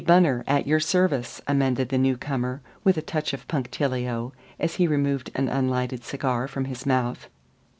Bunner, 0.03 0.43
at 0.47 0.65
your 0.65 0.79
service," 0.79 1.41
amended 1.47 1.89
the 1.89 1.97
newcomer, 1.99 2.63
with 2.83 2.97
a 2.97 3.03
touch 3.03 3.33
of 3.33 3.47
punctilio, 3.47 4.33
as 4.59 4.77
he 4.77 4.87
removed 4.87 5.29
an 5.35 5.47
unlighted 5.47 6.03
cigar 6.03 6.47
from 6.47 6.65
his 6.65 6.87
mouth. 6.87 7.29